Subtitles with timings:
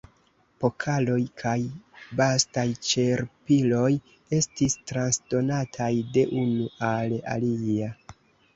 [0.61, 1.53] Pokaloj kaj
[2.21, 2.63] bastaj
[2.93, 3.91] ĉerpiloj
[4.39, 7.95] estis transdonataj de unu al alia.